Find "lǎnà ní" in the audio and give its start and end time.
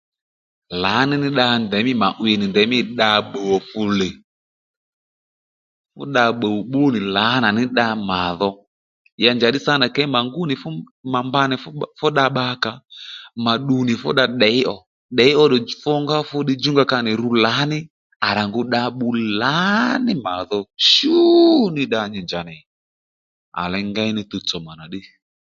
7.15-7.63